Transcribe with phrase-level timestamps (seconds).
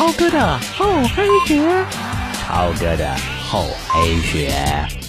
[0.00, 1.84] 超哥的厚黑学，
[2.32, 3.14] 超哥的
[3.44, 4.50] 厚黑学，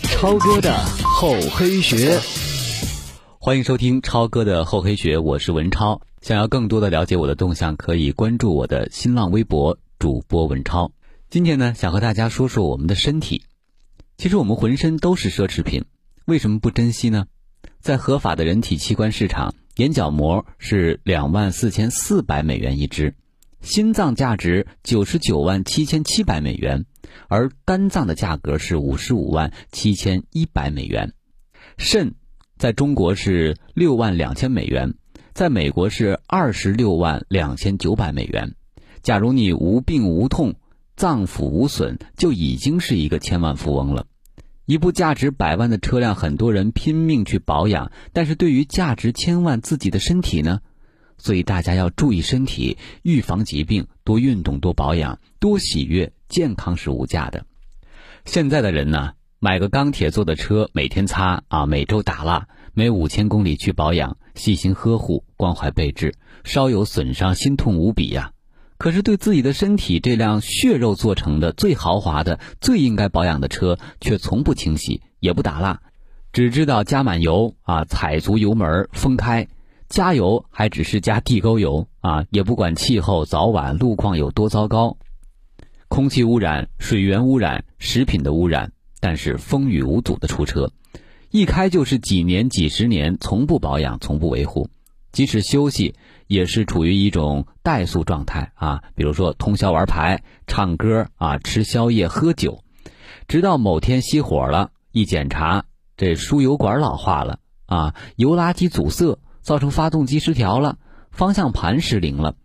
[0.03, 2.19] 超哥的厚黑学。
[3.39, 6.01] 欢迎收听超哥的厚黑学，我是文超。
[6.19, 10.91] 想要更多的了解我的动向，可以关注我的新浪微博主播文超。
[11.29, 13.43] 今天呢，想和大家说说我们的身体。
[14.17, 15.85] 其实我们浑身都是奢侈品，
[16.25, 17.27] 为什么不珍惜呢？
[17.79, 23.15] 在合法的人体器官市场，眼角膜是两万四千四百美元一支，
[23.61, 26.85] 心脏价值九十九万七千七百美元，
[27.27, 31.13] 而肝脏的价格是五十五万七千一百美元，
[31.77, 32.15] 肾
[32.57, 34.95] 在中国是六万两千美元，
[35.33, 38.55] 在美国是二十六万两千九百美元。
[39.03, 40.55] 假如你无病无痛，
[40.95, 44.07] 脏腑无损，就已经是一个千万富翁了。
[44.65, 50.61] 一部价值百万的车辆，很多人拼命去保养，但是对于价值千万自己的身体呢？
[51.21, 57.45] 所以大家要注意身体，预防疾病，多运动，多保养，多喜悦，健康是无价的。
[58.25, 68.31] 现在的人呢，买个钢铁做的车，每天擦啊，每周打蜡，每五千公里去保养，细心呵护，关怀备至，稍有损伤，心痛无比呀。
[68.79, 75.81] 可是对自己的身体，这辆血肉做成的、最豪华的、最应该保养的车，却从不清洗，也不打蜡，
[76.33, 79.47] 只知道加满油啊，踩足油门，封开，
[79.91, 84.97] 加油还只是加地沟油啊，也不管气候早晚路况有多糟糕，
[85.89, 90.71] 空气污染、水源污染、食品的污染，但是风雨无阻的出车，
[91.29, 94.69] 一开就是几年、几十年，从不保养，从不维护，
[95.11, 95.93] 即使休息。
[96.27, 102.63] 也是处于一种怠速状态啊，比如说通宵玩牌、唱歌啊、吃宵夜、喝酒，
[103.27, 105.65] 直到某天熄火了，一检查，
[105.97, 110.77] 这输油管老化了啊，油垃圾阻塞，造成发动机失调了，
[111.11, 112.35] 方向盘失灵了，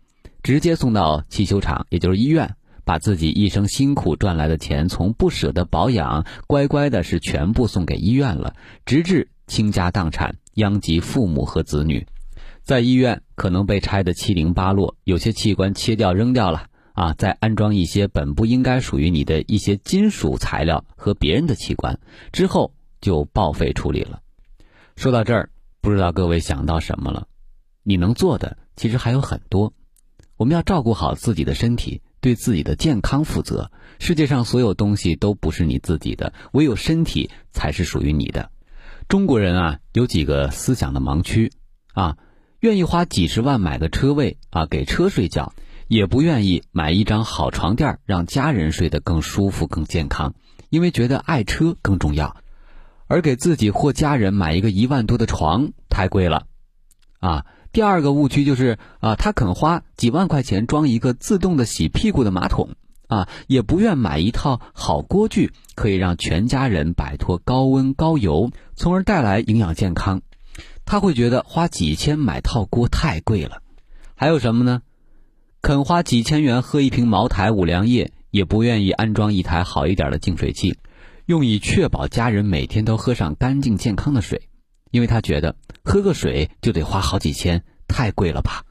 [0.43, 12.07] 直接送到汽修厂，也就是医院，把自己一生辛苦赚来的钱，从不舍得保养，乖乖的是全部送给医院了，直至倾家荡产，殃及父母和子女。
[12.63, 21.99] 在医院可能被拆得七零八落，有些器官切掉扔掉了啊，再安装一些本不应该属于你的一些金属材料和别人的器官，
[22.33, 24.19] 之后就报废处理了。
[24.97, 25.49] 说到这儿，
[25.87, 27.29] 不知道各位想到什么了？
[27.81, 29.71] 你能做的其实还有很多。
[30.35, 33.71] 我们要照顾好自己的身体，对自己的健康负责。
[33.97, 38.51] 世界上所有东西都不是你自己的，唯有身体才是属于你的。
[39.07, 41.53] 中国人啊，有几个思想的盲区
[41.93, 42.17] 啊。
[42.59, 45.53] 愿意花几十万买个车位啊，给车睡觉，
[45.87, 50.35] 也不愿意买一张好床垫，让家人睡得更舒服、更健康，
[50.69, 52.35] 因为觉得爱车更重要。
[53.07, 56.45] 而给自己或家人买一个一万多的床太贵了，
[57.19, 57.45] 啊。
[57.73, 62.71] 第二个误区就是啊，他肯花几万块钱装一个自动的洗屁股的马桶
[63.07, 70.21] 啊，也不愿买一套好锅具，可以让全家人摆脱高温高油，从而带来营养健康。
[70.85, 73.61] 他会觉得花几千买套锅太贵了，
[74.15, 74.81] 还有什么呢？
[75.61, 80.77] 肯花几千元喝一瓶茅台、五粮液，也不愿意安装一台好一点的净水器，
[81.27, 84.43] 用以确保家人每天都喝上干净健康的水，
[84.91, 88.63] 因为他觉得喝个水就得花好几千，太贵了吧？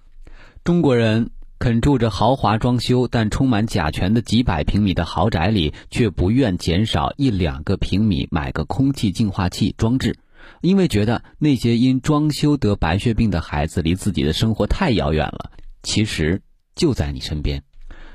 [0.65, 10.19] 中国人肯住着豪华装修但充满甲醛的几百平米的豪宅里，却不愿减少一两个平米买个空气净化器装置。
[10.63, 15.51] 因为觉得那些因装修得白血病的孩子离自己的生活太遥远了，
[15.83, 16.41] 其实
[16.75, 17.63] 就在你身边。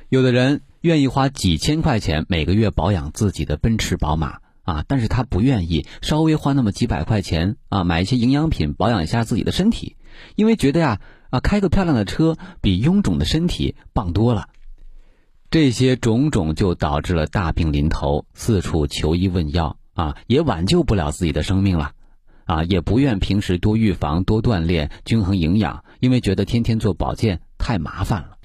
[0.10, 9.96] 有的人愿意花几千块钱每个月保养自己的奔驰、宝马啊，但是他不愿意稍微花那么几百块钱啊买一些营养品保养一下自己的身体，
[10.36, 11.00] 因为觉得呀
[11.30, 14.50] 啊开个漂亮的车比臃肿的身体棒多了。
[15.52, 21.92] 这些种种就导致了大病临头，四处求医问药啊，也挽救不了自己的生命了。
[22.46, 28.38] 啊，也不愿平时多预防、多锻炼、均衡营养，因为觉得天天做保健太麻烦了。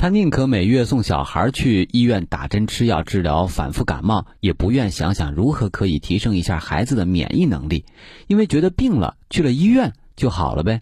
[0.00, 7.84] 他宁可每月送小孩去医院打针吃药治疗反复感冒，也不愿想想如何可以提升一下孩子的免疫能力，
[8.26, 10.80] 因为觉得病了去了医院就好了呗。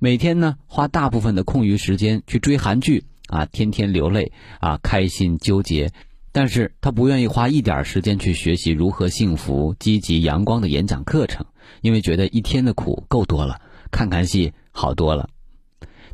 [0.00, 5.92] 每天呢，花大部分的空余时间去追韩剧啊，天天流泪啊，开心纠结。
[6.32, 11.46] 但是他不愿意花一点时间去学习如何幸福、积极、阳光的演讲课程，
[11.82, 13.60] 因为觉得一天的苦够多了，
[13.92, 15.28] 看看戏好多了。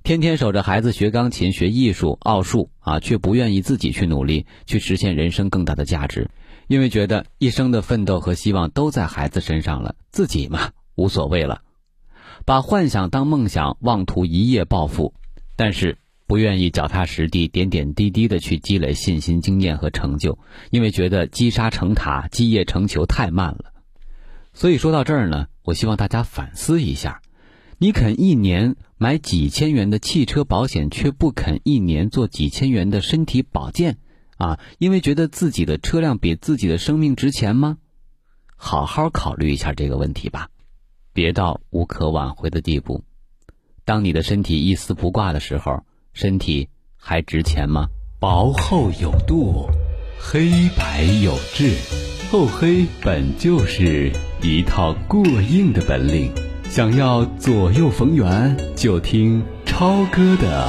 [0.06, 6.30] 天天守着孩子学钢琴、学艺术、奥数啊，却不愿意自己去努力，去实现人生更大的价值，
[6.68, 11.62] 因为觉得一生的奋斗和希望都在孩子身上了，自己嘛无所谓了。
[12.44, 15.12] 把幻想当梦想，妄图一夜暴富，
[15.56, 15.98] 但是
[16.28, 20.38] 不愿意脚踏实地、点点滴滴的去积累信心、经验和成就，
[20.70, 23.72] 因为觉得积沙成塔、积业成裘太慢了。
[24.54, 27.22] 所以说到这儿呢，我希望大家反思一下：
[27.78, 33.98] 你肯一年买几千元的汽车保险，却不肯一年做几千元的身体保健，
[34.38, 37.76] 啊，因为觉得自己的车辆比自己的生命值钱吗？
[38.56, 40.48] 好好考虑一下这个问题吧，
[41.12, 43.04] 别到无可挽回的地步。
[43.84, 45.82] 当你的身体一丝不挂的时候，
[46.14, 47.88] 身体还值钱吗？
[48.18, 49.68] 薄厚有度，
[50.18, 51.76] 黑白有致，
[52.30, 54.10] 厚黑本就是
[54.42, 56.32] 一套过硬的本领。
[56.76, 60.68] 想要左右逢源，就听超哥的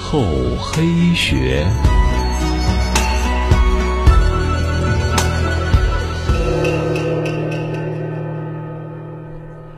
[0.00, 0.22] 厚
[0.56, 0.84] 黑
[1.16, 1.66] 学。